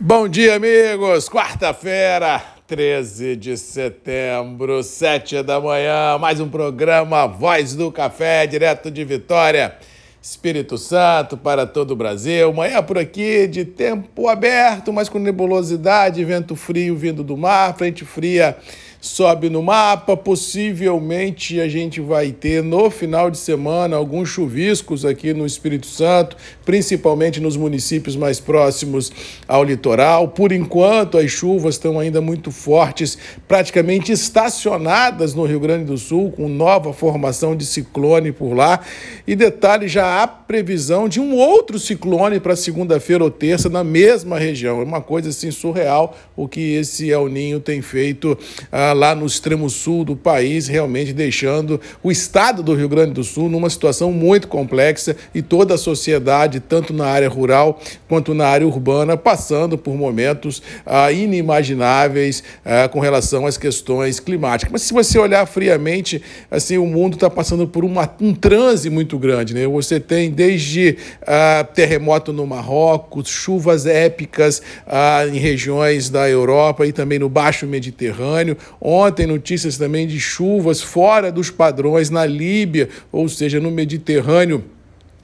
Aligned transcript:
Bom 0.00 0.26
dia, 0.26 0.56
amigos! 0.56 1.28
Quarta-feira, 1.28 2.42
13 2.66 3.36
de 3.36 3.56
setembro, 3.56 4.82
7 4.82 5.40
da 5.44 5.60
manhã, 5.60 6.18
mais 6.18 6.40
um 6.40 6.48
programa 6.48 7.28
Voz 7.28 7.76
do 7.76 7.92
Café, 7.92 8.44
direto 8.44 8.90
de 8.90 9.04
Vitória, 9.04 9.76
Espírito 10.20 10.76
Santo, 10.76 11.36
para 11.36 11.64
todo 11.64 11.92
o 11.92 11.96
Brasil. 11.96 12.52
Manhã 12.52 12.82
por 12.82 12.98
aqui 12.98 13.46
de 13.46 13.64
tempo 13.64 14.26
aberto, 14.26 14.92
mas 14.92 15.08
com 15.08 15.20
nebulosidade, 15.20 16.24
vento 16.24 16.56
frio 16.56 16.96
vindo 16.96 17.22
do 17.22 17.36
mar, 17.36 17.76
frente 17.76 18.04
fria 18.04 18.56
sobe 19.04 19.50
no 19.50 19.62
mapa. 19.62 20.16
Possivelmente 20.16 21.60
a 21.60 21.68
gente 21.68 22.00
vai 22.00 22.32
ter 22.32 22.62
no 22.62 22.88
final 22.88 23.30
de 23.30 23.36
semana 23.36 23.96
alguns 23.96 24.30
chuviscos 24.30 25.04
aqui 25.04 25.34
no 25.34 25.44
Espírito 25.44 25.86
Santo, 25.86 26.36
principalmente 26.64 27.38
nos 27.38 27.56
municípios 27.56 28.16
mais 28.16 28.40
próximos 28.40 29.12
ao 29.46 29.62
litoral. 29.62 30.28
Por 30.28 30.52
enquanto, 30.52 31.18
as 31.18 31.30
chuvas 31.30 31.74
estão 31.74 31.98
ainda 31.98 32.20
muito 32.22 32.50
fortes, 32.50 33.18
praticamente 33.46 34.10
estacionadas 34.10 35.34
no 35.34 35.44
Rio 35.44 35.60
Grande 35.60 35.84
do 35.84 35.98
Sul, 35.98 36.32
com 36.32 36.48
nova 36.48 36.92
formação 36.94 37.54
de 37.54 37.66
ciclone 37.66 38.32
por 38.32 38.54
lá. 38.54 38.80
E 39.26 39.36
detalhe, 39.36 39.86
já 39.86 40.22
há 40.22 40.26
previsão 40.26 41.08
de 41.08 41.20
um 41.20 41.36
outro 41.36 41.78
ciclone 41.78 42.40
para 42.40 42.56
segunda-feira 42.56 43.22
ou 43.22 43.30
terça 43.30 43.68
na 43.68 43.84
mesma 43.84 44.38
região. 44.38 44.80
É 44.80 44.84
uma 44.84 45.02
coisa 45.02 45.28
assim 45.28 45.50
surreal 45.50 46.16
o 46.34 46.48
que 46.48 46.74
esse 46.74 47.10
El 47.10 47.28
Ninho 47.28 47.60
tem 47.60 47.82
feito. 47.82 48.38
Ah, 48.72 48.93
lá 48.94 49.14
no 49.14 49.26
extremo 49.26 49.68
sul 49.68 50.04
do 50.04 50.16
país, 50.16 50.68
realmente 50.68 51.12
deixando 51.12 51.80
o 52.02 52.10
estado 52.10 52.62
do 52.62 52.74
Rio 52.74 52.88
Grande 52.88 53.12
do 53.12 53.24
Sul 53.24 53.48
numa 53.48 53.68
situação 53.68 54.12
muito 54.12 54.48
complexa 54.48 55.16
e 55.34 55.42
toda 55.42 55.74
a 55.74 55.78
sociedade, 55.78 56.60
tanto 56.60 56.92
na 56.92 57.06
área 57.06 57.28
rural 57.28 57.80
quanto 58.08 58.32
na 58.32 58.46
área 58.46 58.66
urbana, 58.66 59.16
passando 59.16 59.76
por 59.76 59.94
momentos 59.94 60.62
ah, 60.86 61.10
inimagináveis 61.12 62.42
ah, 62.64 62.88
com 62.88 63.00
relação 63.00 63.46
às 63.46 63.58
questões 63.58 64.20
climáticas. 64.20 64.72
Mas 64.72 64.82
se 64.82 64.92
você 64.92 65.18
olhar 65.18 65.44
friamente, 65.46 66.22
assim, 66.50 66.78
o 66.78 66.86
mundo 66.86 67.14
está 67.14 67.28
passando 67.28 67.66
por 67.66 67.84
uma, 67.84 68.08
um 68.20 68.34
transe 68.34 68.88
muito 68.88 69.18
grande. 69.18 69.54
Né? 69.54 69.66
Você 69.66 69.98
tem 69.98 70.30
desde 70.30 70.96
ah, 71.26 71.66
terremoto 71.74 72.32
no 72.32 72.46
Marrocos, 72.46 73.28
chuvas 73.28 73.86
épicas 73.86 74.62
ah, 74.86 75.26
em 75.26 75.38
regiões 75.38 76.08
da 76.08 76.28
Europa 76.28 76.86
e 76.86 76.92
também 76.92 77.18
no 77.18 77.28
Baixo 77.28 77.66
Mediterrâneo, 77.66 78.56
Ontem, 78.86 79.26
notícias 79.26 79.78
também 79.78 80.06
de 80.06 80.20
chuvas 80.20 80.82
fora 80.82 81.32
dos 81.32 81.48
padrões 81.48 82.10
na 82.10 82.26
Líbia, 82.26 82.90
ou 83.10 83.26
seja, 83.30 83.58
no 83.58 83.70
Mediterrâneo 83.70 84.62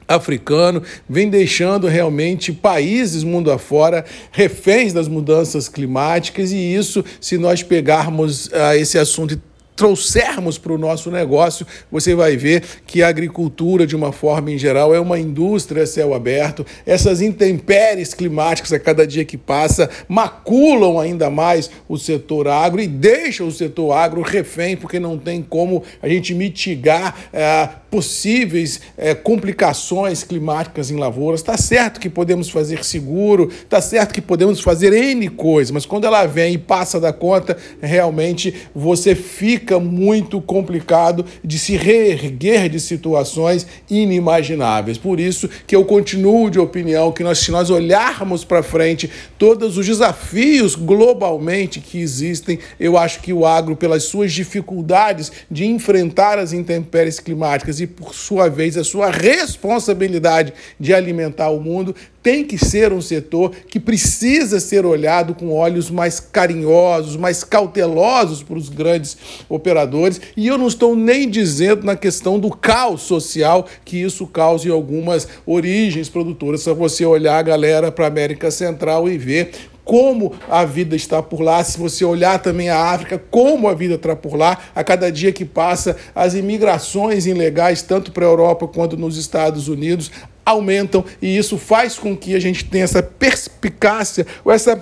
africano, 0.09 0.83
vem 1.07 1.29
deixando 1.29 1.87
realmente 1.87 2.55
países 2.55 3.23
mundo 3.23 3.53
afora 3.53 4.07
reféns 4.33 4.95
das 4.95 5.09
mudanças 5.09 5.69
climáticas, 5.69 6.53
e 6.53 6.57
isso, 6.57 7.05
se 7.21 7.37
nós 7.37 7.63
pegarmos 7.63 8.47
uh, 8.47 8.73
esse 8.77 8.97
assunto 8.97 9.39
trouxermos 9.81 10.59
para 10.59 10.75
o 10.75 10.77
nosso 10.77 11.11
negócio, 11.11 11.67
você 11.91 12.15
vai 12.15 12.37
ver 12.37 12.63
que 12.87 13.03
a 13.03 13.09
agricultura, 13.09 13.87
de 13.87 13.97
uma 13.97 14.13
forma 14.13 14.51
em 14.51 14.59
geral, 14.59 14.95
é 14.95 15.01
uma 15.01 15.19
indústria 15.19 15.85
a 15.85 15.87
céu 15.87 16.13
aberto. 16.13 16.67
Essas 16.85 17.23
intempéries 17.23 18.13
climáticas, 18.13 18.75
a 18.75 18.79
cada 18.79 19.07
dia 19.07 19.25
que 19.25 19.39
passa, 19.39 19.89
maculam 20.07 20.99
ainda 20.99 21.31
mais 21.31 21.71
o 21.89 21.97
setor 21.97 22.47
agro 22.47 22.79
e 22.79 22.87
deixam 22.87 23.49
o 23.49 23.53
setor 23.53 23.93
agro 23.93 24.21
refém, 24.21 24.77
porque 24.77 25.01
não 25.01 25.17
tem 25.17 25.41
como 25.41 25.83
a 26.03 26.09
gente 26.11 26.35
mitigar. 26.35 27.17
É, 27.33 27.71
possíveis 27.91 28.81
é, 28.97 29.15
complicações 29.15 30.23
climáticas 30.23 30.91
em 30.91 30.97
lavouras. 30.97 31.41
Está 31.41 31.57
certo 31.57 31.99
que 31.99 32.09
podemos 32.09 32.49
fazer 32.49 32.85
seguro, 32.85 33.51
está 33.51 33.81
certo 33.81 34.15
que 34.15 34.21
podemos 34.21 34.61
fazer 34.61 34.93
N 34.93 35.29
coisas, 35.31 35.73
mas 35.73 35.85
quando 35.85 36.07
ela 36.07 36.25
vem 36.27 36.55
e 36.55 36.59
passa 36.59 37.01
da 37.01 37.13
conta, 37.13 37.57
realmente 37.83 38.55
você 38.75 39.15
fica 39.15 39.70
muito 39.79 40.41
complicado 40.41 41.25
de 41.45 41.59
se 41.59 41.77
reerguer 41.77 42.69
de 42.69 42.81
situações 42.81 43.67
inimagináveis. 43.89 44.99
Por 44.99 45.21
isso 45.21 45.49
que 45.67 45.77
eu 45.77 45.85
continuo 45.85 46.51
de 46.51 46.59
opinião 46.59 47.13
que 47.13 47.23
nós, 47.23 47.39
se 47.39 47.51
nós 47.51 47.71
olharmos 47.71 48.45
para 48.45 48.63
frente 48.63 49.11
todos 49.39 49.77
os 49.77 49.87
desafios 49.87 50.75
globalmente 50.75 51.81
que 51.81 52.01
existem, 52.01 52.59
eu 52.79 52.97
acho 52.97 53.21
que 53.21 53.33
o 53.33 53.47
agro, 53.47 53.77
pelas 53.77 54.05
suas 54.05 54.33
dificuldades 54.33 55.31
de 55.51 55.67
enfrentar 55.67 56.39
as 56.39 56.53
intempéries 56.53 57.21
climáticas 57.21 57.81
e, 57.81 57.87
por 57.87 58.15
sua 58.15 58.49
vez, 58.49 58.77
a 58.77 58.85
sua 58.85 59.11
responsabilidade 59.11 60.53
de 60.79 60.95
alimentar 60.95 61.51
o 61.51 61.61
mundo, 61.61 61.95
tem 62.23 62.45
que 62.45 62.59
ser 62.59 62.93
um 62.93 63.01
setor 63.01 63.53
que 63.69 63.81
precisa 63.81 64.61
ser 64.61 64.85
olhado 64.85 65.35
com 65.35 65.53
olhos 65.53 65.91
mais 65.91 66.21
carinhosos, 66.21 67.17
mais 67.17 67.43
cautelosos 67.43 68.43
para 68.43 68.59
os 68.59 68.69
grandes 68.69 69.17
operadores. 69.49 70.21
E 70.37 70.47
eu 70.47 70.59
não 70.59 70.67
estou 70.67 70.95
nem 70.95 71.29
dizendo 71.29 71.85
na 71.85 71.97
questão 71.97 72.39
do 72.39 72.51
caos 72.51 73.03
social 73.03 73.67
que 73.85 73.97
isso 73.97 74.27
cause 74.27 74.69
em 74.69 74.73
algumas 74.73 75.27
origens 75.47 76.09
produtoras. 76.09 76.63
Só 76.63 76.75
você 76.75 77.05
olhar 77.05 77.39
a 77.39 77.43
galera 77.43 77.91
para 77.91 78.05
a 78.05 78.09
América 78.09 78.51
Central 78.51 79.09
e 79.09 79.17
ver 79.17 79.51
como 79.83 80.33
a 80.49 80.65
vida 80.65 80.95
está 80.95 81.21
por 81.21 81.41
lá, 81.41 81.65
se 81.65 81.77
você 81.77 82.05
olhar 82.05 82.39
também 82.39 82.69
a 82.69 82.93
África, 82.93 83.21
como 83.31 83.67
a 83.67 83.75
vida 83.75 83.95
está 83.95 84.15
por 84.15 84.37
lá, 84.37 84.57
a 84.73 84.85
cada 84.85 85.11
dia 85.11 85.33
que 85.33 85.45
passa, 85.45 85.97
as 86.15 86.35
imigrações 86.35 87.27
ilegais, 87.27 87.83
tanto 87.83 88.13
para 88.13 88.25
a 88.25 88.29
Europa 88.29 88.69
quanto 88.69 88.97
nos 88.97 89.17
Estados 89.17 89.67
Unidos, 89.67 90.09
aumentam 90.51 91.05
e 91.21 91.37
isso 91.37 91.59
faz 91.59 91.99
com 91.99 92.17
que 92.17 92.35
a 92.35 92.41
gente 92.41 92.65
tenha 92.65 92.85
essa 92.85 93.03
perspicácia, 93.03 94.27
ou 94.45 94.53
essa 94.53 94.77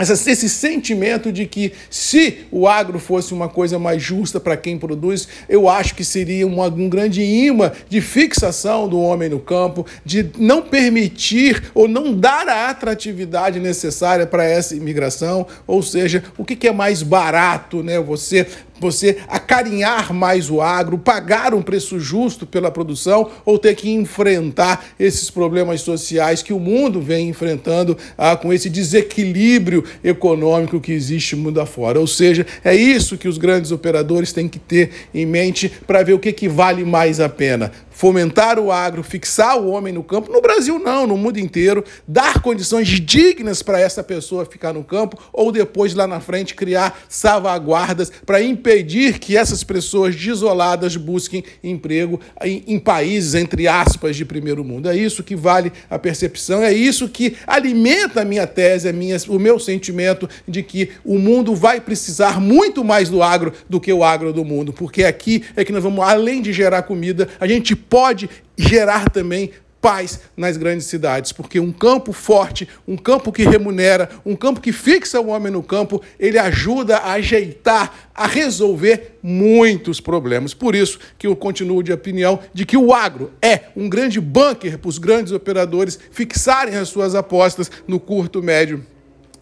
esse 0.00 0.48
sentimento 0.48 1.32
de 1.32 1.46
que 1.46 1.72
se 1.90 2.46
o 2.50 2.68
agro 2.68 2.98
fosse 2.98 3.34
uma 3.34 3.48
coisa 3.48 3.78
mais 3.78 4.02
justa 4.02 4.38
para 4.38 4.56
quem 4.56 4.78
produz, 4.78 5.26
eu 5.48 5.68
acho 5.68 5.94
que 5.94 6.04
seria 6.04 6.46
uma, 6.46 6.66
um 6.66 6.88
grande 6.88 7.22
imã 7.22 7.72
de 7.88 8.00
fixação 8.00 8.88
do 8.88 9.00
homem 9.00 9.28
no 9.28 9.40
campo, 9.40 9.84
de 10.04 10.30
não 10.38 10.62
permitir 10.62 11.70
ou 11.74 11.88
não 11.88 12.14
dar 12.14 12.48
a 12.48 12.70
atratividade 12.70 13.58
necessária 13.58 14.26
para 14.26 14.44
essa 14.44 14.76
imigração, 14.76 15.46
ou 15.66 15.82
seja, 15.82 16.22
o 16.36 16.44
que, 16.44 16.54
que 16.54 16.68
é 16.68 16.72
mais 16.72 17.02
barato, 17.02 17.82
né? 17.82 17.98
Você 17.98 18.46
você 18.80 19.18
acarinhar 19.28 20.12
mais 20.12 20.50
o 20.50 20.60
agro, 20.60 20.98
pagar 20.98 21.54
um 21.54 21.62
preço 21.62 21.98
justo 21.98 22.46
pela 22.46 22.70
produção 22.70 23.30
ou 23.44 23.58
ter 23.58 23.74
que 23.74 23.90
enfrentar 23.90 24.86
esses 24.98 25.30
problemas 25.30 25.80
sociais 25.80 26.42
que 26.42 26.52
o 26.52 26.60
mundo 26.60 27.00
vem 27.00 27.28
enfrentando 27.28 27.96
ah, 28.16 28.36
com 28.36 28.52
esse 28.52 28.70
desequilíbrio 28.70 29.84
econômico 30.02 30.80
que 30.80 30.92
existe 30.92 31.36
mundo 31.36 31.60
afora. 31.60 31.98
Ou 32.00 32.06
seja, 32.06 32.46
é 32.64 32.74
isso 32.74 33.18
que 33.18 33.28
os 33.28 33.38
grandes 33.38 33.70
operadores 33.70 34.32
têm 34.32 34.48
que 34.48 34.58
ter 34.58 34.90
em 35.14 35.26
mente 35.26 35.70
para 35.86 36.02
ver 36.02 36.12
o 36.12 36.18
que, 36.18 36.32
que 36.32 36.48
vale 36.48 36.84
mais 36.84 37.20
a 37.20 37.28
pena 37.28 37.72
fomentar 37.98 38.60
o 38.60 38.70
agro, 38.70 39.02
fixar 39.02 39.58
o 39.58 39.72
homem 39.72 39.92
no 39.92 40.04
campo, 40.04 40.30
no 40.30 40.40
Brasil 40.40 40.78
não, 40.78 41.04
no 41.04 41.16
mundo 41.16 41.40
inteiro, 41.40 41.82
dar 42.06 42.40
condições 42.40 42.86
dignas 42.86 43.60
para 43.60 43.80
essa 43.80 44.04
pessoa 44.04 44.46
ficar 44.46 44.72
no 44.72 44.84
campo 44.84 45.18
ou 45.32 45.50
depois 45.50 45.94
lá 45.94 46.06
na 46.06 46.20
frente 46.20 46.54
criar 46.54 46.96
salvaguardas 47.08 48.12
para 48.24 48.40
impedir 48.40 49.18
que 49.18 49.36
essas 49.36 49.64
pessoas 49.64 50.14
desoladas 50.14 50.94
busquem 50.96 51.42
emprego 51.60 52.20
em, 52.44 52.62
em, 52.68 52.78
países 52.78 53.34
entre 53.34 53.66
aspas 53.66 54.14
de 54.14 54.24
primeiro 54.24 54.62
mundo. 54.62 54.88
É 54.88 54.96
isso 54.96 55.24
que 55.24 55.34
vale 55.34 55.72
a 55.90 55.98
percepção, 55.98 56.62
é 56.62 56.72
isso 56.72 57.08
que 57.08 57.36
alimenta 57.48 58.20
a 58.20 58.24
minha 58.24 58.46
tese, 58.46 58.88
a 58.88 58.92
minha, 58.92 59.16
o 59.26 59.40
meu 59.40 59.58
sentimento 59.58 60.28
de 60.46 60.62
que 60.62 60.90
o 61.04 61.18
mundo 61.18 61.52
vai 61.52 61.80
precisar 61.80 62.40
muito 62.40 62.84
mais 62.84 63.08
do 63.08 63.24
agro 63.24 63.52
do 63.68 63.80
que 63.80 63.92
o 63.92 64.04
agro 64.04 64.32
do 64.32 64.44
mundo, 64.44 64.72
porque 64.72 65.02
aqui 65.02 65.42
é 65.56 65.64
que 65.64 65.72
nós 65.72 65.82
vamos 65.82 66.04
além 66.04 66.40
de 66.40 66.52
gerar 66.52 66.82
comida, 66.82 67.28
a 67.40 67.46
gente 67.48 67.74
pode 67.88 68.28
gerar 68.56 69.10
também 69.10 69.52
paz 69.80 70.20
nas 70.36 70.56
grandes 70.56 70.86
cidades, 70.86 71.32
porque 71.32 71.60
um 71.60 71.72
campo 71.72 72.12
forte, 72.12 72.68
um 72.86 72.96
campo 72.96 73.32
que 73.32 73.44
remunera, 73.44 74.08
um 74.24 74.34
campo 74.34 74.60
que 74.60 74.72
fixa 74.72 75.20
o 75.20 75.28
homem 75.28 75.52
no 75.52 75.62
campo, 75.62 76.02
ele 76.18 76.38
ajuda 76.38 76.96
a 76.98 77.12
ajeitar, 77.12 78.10
a 78.14 78.26
resolver 78.26 79.18
muitos 79.22 80.00
problemas. 80.00 80.52
Por 80.52 80.74
isso 80.74 80.98
que 81.16 81.26
eu 81.26 81.36
continuo 81.36 81.82
de 81.82 81.92
opinião 81.92 82.40
de 82.52 82.66
que 82.66 82.76
o 82.76 82.92
agro 82.92 83.32
é 83.40 83.64
um 83.76 83.88
grande 83.88 84.20
bunker 84.20 84.78
para 84.78 84.88
os 84.88 84.98
grandes 84.98 85.32
operadores 85.32 85.98
fixarem 86.10 86.76
as 86.76 86.88
suas 86.88 87.14
apostas 87.14 87.70
no 87.86 88.00
curto, 88.00 88.42
médio 88.42 88.84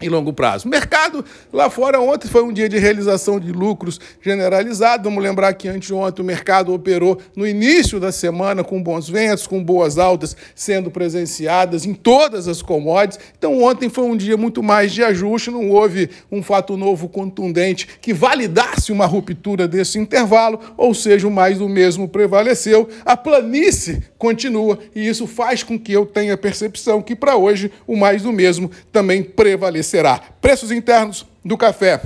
e 0.00 0.08
longo 0.08 0.32
prazo. 0.32 0.68
Mercado 0.68 1.24
lá 1.52 1.70
fora 1.70 2.00
ontem 2.00 2.28
foi 2.28 2.42
um 2.42 2.52
dia 2.52 2.68
de 2.68 2.78
realização 2.78 3.40
de 3.40 3.50
lucros 3.50 3.98
generalizado. 4.20 5.04
Vamos 5.04 5.22
lembrar 5.22 5.52
que 5.54 5.68
anteontem 5.68 6.22
o 6.22 6.26
mercado 6.26 6.72
operou 6.72 7.18
no 7.34 7.46
início 7.46 7.98
da 7.98 8.12
semana 8.12 8.62
com 8.62 8.82
bons 8.82 9.08
ventos, 9.08 9.46
com 9.46 9.62
boas 9.62 9.98
altas 9.98 10.36
sendo 10.54 10.90
presenciadas 10.90 11.86
em 11.86 11.94
todas 11.94 12.46
as 12.46 12.60
commodities. 12.60 13.18
Então 13.38 13.62
ontem 13.62 13.88
foi 13.88 14.04
um 14.04 14.16
dia 14.16 14.36
muito 14.36 14.62
mais 14.62 14.92
de 14.92 15.02
ajuste, 15.02 15.50
não 15.50 15.70
houve 15.70 16.10
um 16.30 16.42
fato 16.42 16.76
novo 16.76 17.08
contundente 17.08 17.88
que 18.00 18.12
validasse 18.12 18.92
uma 18.92 19.06
ruptura 19.06 19.66
desse 19.66 19.98
intervalo, 19.98 20.60
ou 20.76 20.92
seja, 20.94 21.26
o 21.26 21.30
mais 21.30 21.58
do 21.58 21.68
mesmo 21.68 22.08
prevaleceu. 22.08 22.88
A 23.04 23.16
planície 23.16 24.02
continua 24.18 24.78
e 24.94 25.06
isso 25.06 25.26
faz 25.26 25.62
com 25.62 25.78
que 25.78 25.92
eu 25.92 26.04
tenha 26.04 26.34
a 26.34 26.38
percepção 26.38 27.00
que 27.00 27.16
para 27.16 27.36
hoje 27.36 27.70
o 27.86 27.96
mais 27.96 28.22
do 28.22 28.32
mesmo 28.32 28.70
também 28.92 29.22
prevaleceu 29.22 29.85
será 29.86 30.20
preços 30.40 30.70
internos 30.70 31.26
do 31.44 31.56
café 31.56 32.00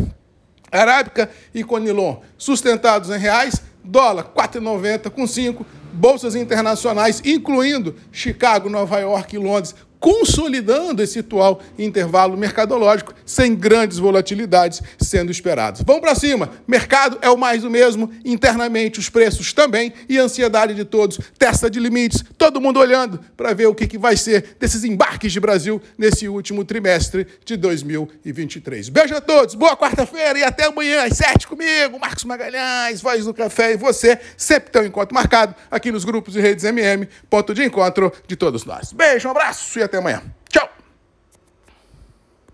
arábica 0.71 1.31
e 1.53 1.65
conilon 1.65 2.17
sustentados 2.39 3.11
em 3.11 3.19
reais, 3.19 3.63
dólar 3.83 4.33
4,90 4.37 5.11
com 5.11 5.27
5, 5.27 5.67
bolsas 5.93 6.35
internacionais, 6.35 7.21
incluindo 7.25 7.97
Chicago, 8.13 8.69
Nova 8.69 8.99
York 9.01 9.35
e 9.35 9.39
Londres, 9.39 9.75
consolidando 10.01 11.03
esse 11.03 11.19
atual 11.19 11.61
intervalo 11.79 12.37
mercadológico 12.37 13.15
sem 13.27 13.55
grandes 13.55 13.99
volatilidades 13.99 14.83
sendo 14.99 15.31
esperadas. 15.31 15.83
Vamos 15.87 16.01
para 16.01 16.15
cima. 16.15 16.51
Mercado 16.67 17.19
é 17.21 17.29
o 17.29 17.37
mais 17.37 17.63
do 17.63 17.71
mesmo, 17.71 18.11
internamente 18.25 18.99
os 18.99 19.11
preços 19.11 19.53
também 19.53 19.93
e 20.09 20.19
a 20.19 20.23
ansiedade 20.23 20.75
de 20.75 20.85
todos, 20.85 21.21
testa 21.39 21.71
de 21.71 21.79
limites, 21.79 22.25
todo 22.39 22.61
mundo 22.61 22.81
olhando 22.81 23.21
para 23.37 23.53
ver 23.53 23.67
o 23.67 23.75
que, 23.75 23.87
que 23.87 23.99
vai 23.99 24.17
ser 24.17 24.57
desses 24.59 24.83
embarques 24.85 25.33
de 25.33 25.39
Brasil 25.39 25.81
nesse 25.99 26.27
último 26.29 26.65
trimestre 26.65 27.27
de 27.45 27.57
2023. 27.57 28.89
Beijo 28.89 29.15
a 29.15 29.21
todos, 29.21 29.55
boa 29.55 29.77
quarta-feira 29.77 30.39
e 30.39 30.43
até 30.43 30.65
amanhã 30.65 31.05
às 31.05 31.17
sete 31.19 31.47
comigo, 31.47 31.99
Marcos 32.01 32.25
Magalhães, 32.25 33.03
Voz 33.03 33.27
do 33.27 33.35
Café 33.35 33.73
e 33.73 33.77
você, 33.77 34.19
sempre 34.37 34.71
tem 34.71 34.83
um 34.83 34.87
encontro 34.87 35.15
marcado 35.15 35.55
aqui 35.71 35.93
nos 35.93 36.05
grupos 36.05 36.35
e 36.37 36.41
redes 36.41 36.65
MM, 36.65 37.07
ponto 37.29 37.53
de 37.53 37.63
encontro 37.63 38.11
de 38.27 38.37
todos 38.37 38.65
nós. 38.65 38.93
Beijo, 38.93 39.29
um 39.29 39.33
abraço 39.33 39.79
e 39.79 39.83
até 39.91 39.99
amanhã. 39.99 40.23